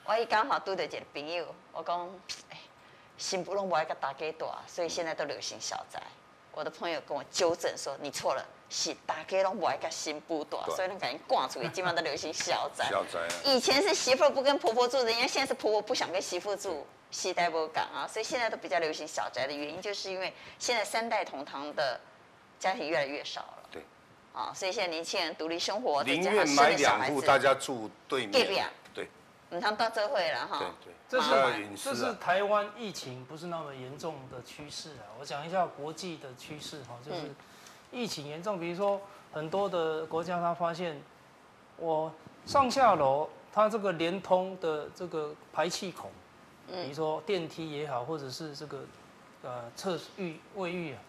[0.06, 2.08] 我一刚好拄到一个朋友，我讲，
[2.52, 2.60] 哎，
[3.18, 6.00] 新不拢不爱个大家大，所以现在都流行小宅。
[6.52, 12.88] 我的朋友跟我纠正说，你错了，是大家拢不爱个新妇大，所以你赶紧挂出去，基本上都流行小宅。
[12.92, 13.34] 小宅、啊。
[13.44, 22.00] 以前是媳妇不跟婆婆住的，因为现在是婆婆不想跟媳妇住，时代不港啊，所以现在都比较流行小宅的原因，就是因为现在三代同堂的
[22.60, 23.56] 家庭越来越少了。
[24.32, 28.70] 啊，所以现在年轻人独立生活，宁愿买两户，大家住对面。
[28.94, 29.10] 对，
[29.50, 30.60] 嗯，他们到这会了哈。
[30.60, 35.18] 对对，这是这是台湾疫情不是那么严重的趋势啊。
[35.20, 37.34] 我讲一下国际的趋势哈，就是
[37.92, 39.00] 疫情严重，比如说
[39.32, 41.02] 很多的国家，他发现
[41.78, 42.12] 我
[42.46, 46.10] 上下楼，它这个连通的这个排气孔，
[46.68, 48.80] 比如说电梯也好，或者是这个
[49.44, 51.00] 呃厕浴卫浴啊。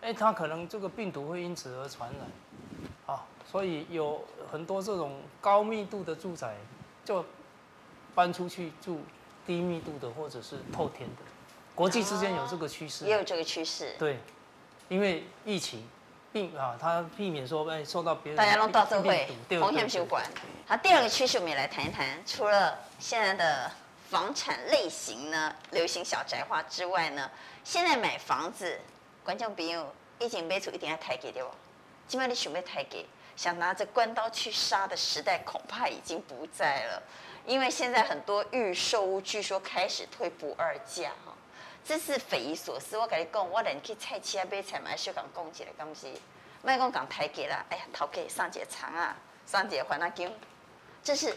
[0.00, 4.22] 哎，它可能这个病毒会因此而传染，啊，所以有
[4.52, 6.56] 很多这种高密度的住宅，
[7.04, 7.24] 就
[8.14, 9.00] 搬出去住
[9.46, 11.22] 低密度的或者是透天的，
[11.74, 14.18] 国际之间有这个趋势，也有这个趋势，对，
[14.90, 15.82] 因为疫情
[16.34, 20.24] 病啊，它避免说哎受到别人大家都到这会风险修管。
[20.66, 23.70] 好，第二个趋势我们也来谈一谈，除了现在的
[24.10, 27.30] 房产类型呢流行小宅化之外呢，
[27.62, 28.80] 现在买房子。
[29.22, 31.48] 观众朋友，一前买厝一定要抬给对不？
[32.08, 37.02] 今麦你想要抬给，想拿着关刀去杀的时代恐怕已经不在了，
[37.46, 41.32] 因为现在很多预售屋据说开始退不二价哈，
[41.84, 42.96] 这是匪夷所思。
[42.96, 46.06] 我跟你讲，我连去菜市啊买菜嘛，小港讲起来，敢不是？
[46.62, 49.14] 卖讲讲抬价啦，哎呀，头家上节长啊，
[49.46, 50.32] 上节还那金，
[51.02, 51.36] 这是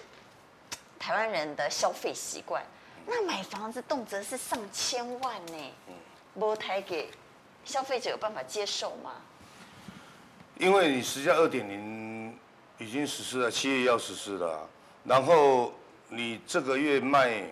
[0.97, 2.63] 台湾人的消费习惯。
[3.05, 5.73] 那买房子动辄是上千万呢，
[6.35, 6.95] 无抬价。
[7.65, 9.15] 消费者有办法接受吗？
[10.57, 12.39] 因为你实价二点零
[12.77, 14.65] 已经实施了，七月要实施了，
[15.03, 15.73] 然后
[16.07, 17.43] 你这个月卖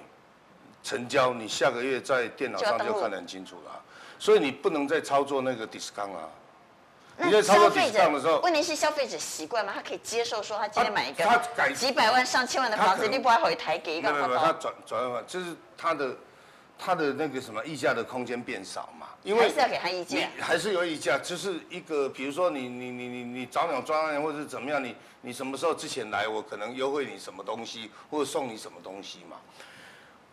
[0.85, 3.81] 成交，你下个月在电脑上就看得很清楚了，
[4.19, 6.29] 所以你不能再操作那个 discount 啊。
[7.17, 9.71] 你在操作 discount 的时候，问题是消费者习惯吗？
[9.73, 14.13] 他可以接受说他今天买一个他改几百万上千万的房子，你不会回台给一个？
[14.13, 16.15] 没有没有，他转转换就是他的
[16.77, 19.07] 他的那个什么溢价的空间变少嘛。
[19.23, 29.37] 因为还是要给他溢价，还是有溢价，就是一个，比如说你你你你你早鸟专案或者怎么样，你你什么时候之前来，我可能优惠你什么东西，或者送你什么东西嘛？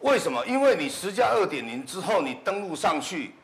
[0.03, 0.45] 为什么？
[0.47, 3.35] 因为你十价二点零之后，你登录上去，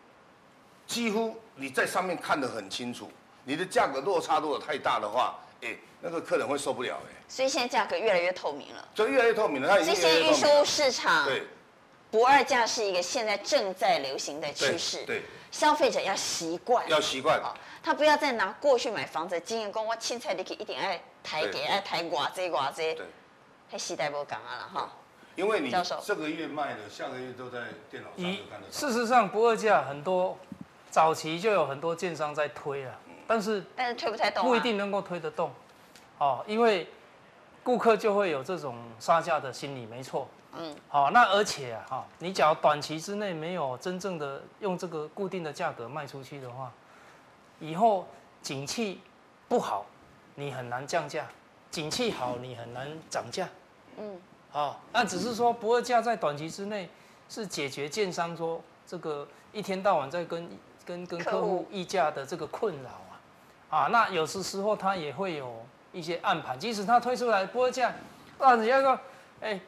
[0.86, 3.10] 几乎你在上面看得很清楚，
[3.44, 7.14] 你的价格落差如果太大的话，哎，那个客人会受不了哎。
[7.28, 9.68] 所以现在价格越来越透明了，就越来越透明了。
[9.68, 11.44] 它已经这些预售市场，对，
[12.10, 15.22] 不二价是一个现在正在流行的趋势，对。
[15.50, 17.40] 消费者要习惯，要习惯，
[17.82, 23.06] 他不要再拿过去买房子的经验讲，我青菜你去一定爱抬价，爱抬偌济偌济，对，
[23.72, 24.92] 迄时代无共啊了哈。
[25.38, 25.70] 因为你
[26.04, 28.72] 这个月卖的，下个月都在电脑上看得到。
[28.72, 30.36] 事实上，不二价很多
[30.90, 35.52] 早期就有很多建商在推了，但是但是推不太动，不一定能够推得动，
[36.18, 36.88] 哦，因为
[37.62, 40.26] 顾客就会有这种杀价的心理，没错。
[40.56, 46.72] 嗯，好，那而且啊，哈，你假如短期之内没有真正的用这个固定的价格卖出去的话，
[47.60, 48.08] 以后
[48.42, 49.00] 景气
[49.46, 49.86] 不好，
[50.34, 51.22] 你很难降价；
[51.70, 53.48] 景气好，你很难涨价。
[53.98, 54.20] 嗯。
[54.50, 56.88] 好，那只是说不二价在短期之内
[57.28, 60.48] 是解决建商说这个一天到晚在跟
[60.86, 62.88] 跟跟客户议价的这个困扰
[63.68, 67.92] 啊，啊，那有时时候他也会有一些暗盘，即使他推出来不二价，
[68.38, 68.98] 啊，人家说，
[69.42, 69.60] 哎，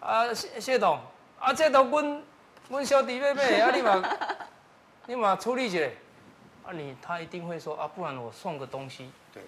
[0.00, 0.98] 啊谢谢董，
[1.38, 2.22] 啊这都问
[2.70, 4.02] 问小弟妹妹，啊你嘛
[5.06, 5.86] 你嘛处理一下，
[6.66, 9.42] 啊你他一定会说啊，不然我送个东西，对，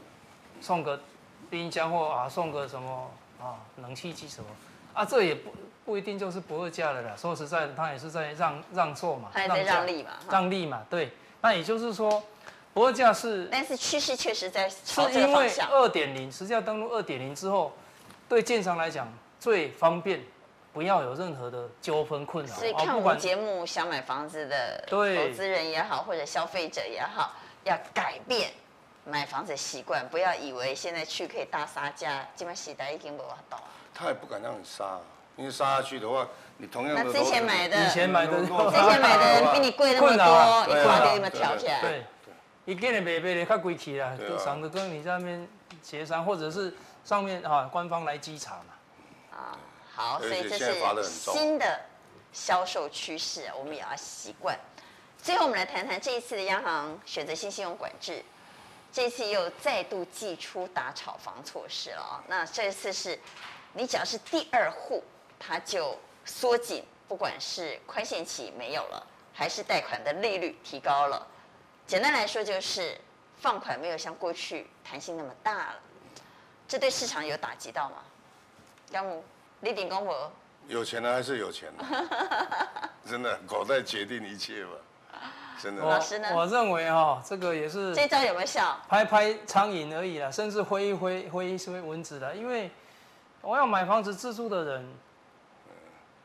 [0.61, 1.01] 送个
[1.49, 3.11] 冰箱或啊送个什么。
[3.41, 4.49] 啊，冷气机什么
[4.95, 5.05] 啊？
[5.05, 5.53] 这也不
[5.85, 7.15] 不一定就是不二价的啦。
[7.17, 10.83] 说实在的，他也是在让让座嘛，他也在让利嘛，让利嘛。
[10.91, 12.23] 对，那也就是说，
[12.75, 17.73] 不二价是，但是趋势确实在朝是因为二点零实际上登录二点零之后，
[18.29, 19.07] 对建商来讲
[19.39, 20.23] 最方便，
[20.73, 22.55] 不要有任何的纠纷困扰。
[22.55, 27.33] 所以看我们节目想买房子的投资人也好，或者消费者也好，
[27.65, 28.51] 要改变。
[29.09, 33.63] 买房子习惯，不要以为现在去可以大杀价，基本上时代已经无法倒。
[33.95, 34.99] 他也不敢让你杀，
[35.37, 37.05] 因为杀下去的话，你同样的。
[37.05, 41.81] 那之前买的，以前买的，之前买的人比你贵那么多，一块给你们调起来。
[41.81, 42.05] 对，
[42.65, 45.49] 一给你买买的较贵气啦，省得跟你在那边
[45.83, 49.39] 协商，或者是上面啊官方来稽查嘛。
[49.39, 49.57] 啊，
[49.95, 51.81] 好，所以这是新的
[52.33, 54.59] 销售趋势，我们也要习惯。
[55.23, 58.23] 最后，我们来谈谈这一次的央行选择性信用管制。
[58.93, 62.25] 这次又再度祭出打炒房措施了啊！
[62.29, 63.19] 那这次是，
[63.75, 65.05] 你只要是第二户，
[65.39, 71.27] 它就缩紧，不管是宽限期没有了，还是贷款的利率提高了。
[71.87, 72.99] 简单来说，就是
[73.39, 75.81] 放款没有像过去弹性那么大了。
[76.67, 77.97] 这对市场有打击到吗？
[78.91, 79.23] 要么
[79.61, 80.33] 你顶公婆，
[80.69, 81.85] 有钱的还是有钱的，
[83.05, 84.71] 真的口袋决定一切吧。
[85.61, 86.29] 真的，老师呢？
[86.35, 88.77] 我认为哈，这个也是这招有没有效？
[88.89, 92.35] 拍拍苍蝇而已啦，甚至挥一挥挥一挥蚊子的。
[92.35, 92.71] 因为
[93.41, 94.87] 我要买房子自住的人，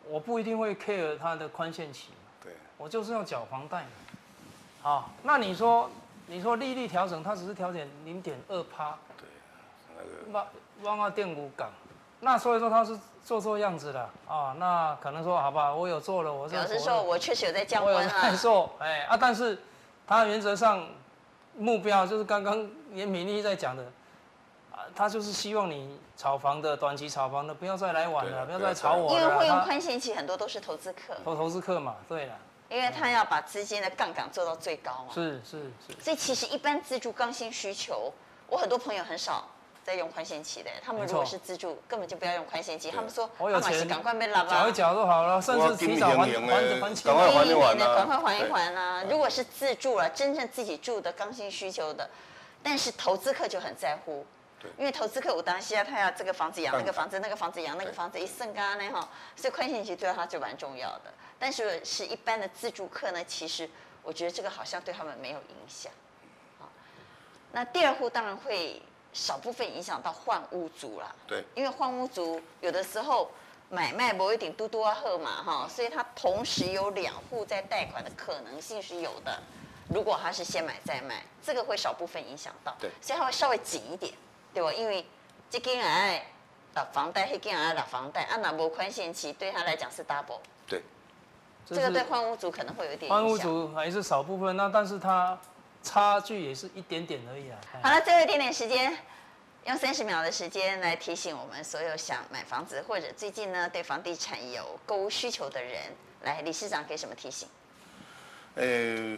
[0.08, 2.10] 我不一定会 care 他的宽限期，
[2.44, 3.88] 对，我就是要缴房贷嘛。
[4.82, 5.90] 好，那你说
[6.28, 9.28] 你说利率调整，它只是调整零点二趴，对，
[10.28, 10.48] 那个
[10.82, 11.70] 万万电五港，
[12.22, 12.98] 那所以说他是。
[13.24, 16.56] 做做样子的啊，那可能说好吧，我有做了，我是。
[16.56, 18.00] 表示说我确实有在降温啊。
[18.00, 19.62] 我有在做，哎啊，但是，
[20.08, 20.88] 他原则上
[21.56, 23.84] 目标就是刚刚严敏丽在讲的，
[24.72, 29.22] 啊，他就是希望你炒房的短期炒房的不要再来晚了，不要再炒我了。
[29.22, 31.16] 因为会用宽限期，很多都是投资客。
[31.24, 32.34] 投投资客嘛，对了。
[32.70, 35.14] 因为他要把资金的杠杆做到最高嘛。
[35.14, 35.94] 是是是。
[36.02, 38.12] 所以其实一般自住刚性需求，
[38.48, 39.48] 我很多朋友很少。
[39.84, 42.92] 在用宽限期的，他们如果是自住，根本就不要用宽限期。
[42.92, 49.04] 他们说，我有钱，赶快被拉吧，缴一缴就好了，甚至提早还还还还钱，赶快还一还啊，赶快还一还啊！
[49.10, 52.08] 如果是自住了，真正自己住的刚性需求的，
[52.62, 54.24] 但是投资客就很在乎，
[54.78, 61.12] 因为投资客我当下他要这个房子养那个房子，那个房子养那个房子，一生干呢哈，所以宽限期对他就蛮重要的。
[61.40, 63.68] 但是是一般的自住客呢，其实
[64.04, 65.92] 我觉得这个好像对他们没有影响。
[67.52, 68.80] 那第二户当然会。
[69.14, 73.30] 少部分影响到换屋族啦，对，因为换屋族有的时候
[73.70, 79.38] 买卖不一定嘟嘟啊喝嘛哈，所以他同时有两户在贷款的可能性是有的。
[79.94, 84.14] 如果他是先买再卖，这个会少部分影响到，对，所以他会稍微紧一点，
[84.54, 84.72] 对吧？
[84.72, 85.06] 因为
[85.50, 86.26] 这间爱
[86.74, 90.82] 打房贷，那间爱打房贷，按哪波宽限期对他来讲是 double，对，
[91.66, 95.38] 这个对换屋族可能会有点换屋族还是少部分，那但是他。
[95.84, 97.58] 差距也是一点点而已啊。
[97.82, 98.96] 好了，最后一点点时间，
[99.66, 105.82] 用三十秒的时间来提醒我们所有想买房子或者最近呢对房地产有购物需求的人，
[106.22, 107.48] 来，理事长给什么提醒？
[108.56, 109.18] 呃，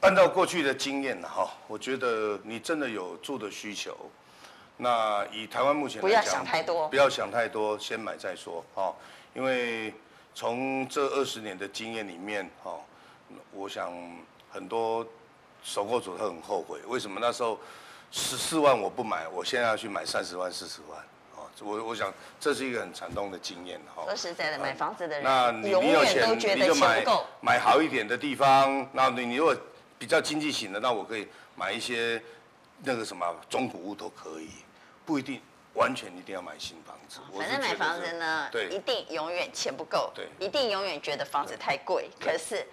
[0.00, 3.96] 按照过去的经验哈，我觉得你真的有住的需求，
[4.78, 8.94] 那以台湾目前，不要想太多，不要想太多，先买再说哈。
[9.34, 9.92] 因为
[10.34, 12.78] 从这二十年的经验里面哈，
[13.52, 13.92] 我想
[14.50, 15.06] 很多。
[15.64, 17.58] 首购族他很后悔，为什么那时候
[18.12, 21.00] 十四万我不买，我现在要去买三十万、四十万？
[21.34, 24.04] 哦，我我想这是一个很惨痛的经验哈。
[24.04, 27.02] 说实在的，买房子的人，那你你有钱你就买
[27.40, 29.56] 买好一点的地方，那你你如果
[29.98, 32.22] 比较经济型的，那我可以买一些
[32.82, 34.50] 那个什么中古屋都可以，
[35.06, 35.40] 不一定
[35.72, 37.20] 完全一定要买新房子。
[37.36, 42.10] 反正买房子呢，对，一定永远钱不够，对，一定永远觉得房子太贵。
[42.20, 42.66] 可是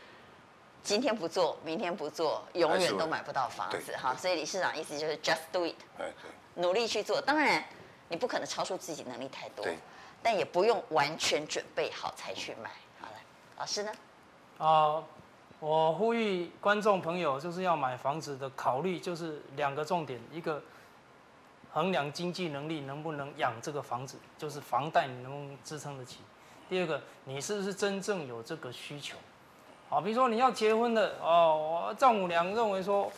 [0.83, 4.15] 今天不做，明天不做，永远都买不到房子哈。
[4.15, 5.75] 所以理事长意思就是 just do it，
[6.55, 7.21] 努力去做。
[7.21, 7.63] 当然，
[8.09, 9.65] 你不可能超出自己能力太多，
[10.21, 12.69] 但也不用完全准备好才去买。
[12.99, 13.13] 好了，
[13.57, 13.91] 老师呢？
[14.57, 15.03] 啊，
[15.59, 20.61] 我呼吁观众朋友就是要买房子的考虑就是两个重点，一个。
[21.73, 26.17] 衡量经济能力能不能养这个房子，就是房贷你能不能支撑得起。
[26.67, 29.15] 第二个，你是不是真正有这个需求？
[29.91, 33.11] 啊，比如说你要结婚的哦，我丈母娘认为说，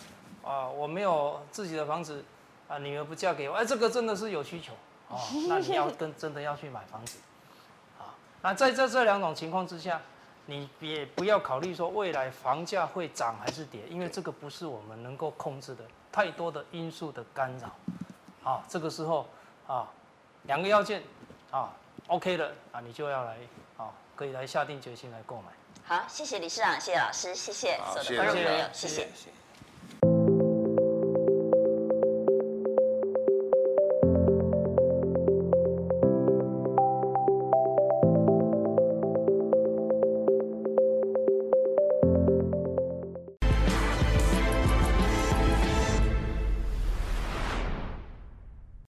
[0.44, 2.26] 啊，我没有自己的房子，
[2.68, 4.74] 啊，女儿不嫁给我，哎，这个真的是有需求，
[5.08, 7.20] 哦，那你要跟真的要去买房子，
[8.00, 8.10] 啊，
[8.42, 10.02] 那在这这两种情况之下，
[10.48, 17.70] 你也不要考虑说未来房价会涨还是跌，因为这个不是我们能够控制的，太多的因素的干扰。
[18.44, 19.26] 啊，这个时候
[19.68, 19.88] 啊，
[20.44, 21.02] 两个要件
[21.50, 21.72] 啊
[22.08, 23.38] ，OK 了啊，你就要来
[23.78, 25.44] 啊，可以来下定决心来购买。
[25.86, 29.08] 好，谢谢理事长，谢谢老师，谢谢所有的观众朋友，谢谢。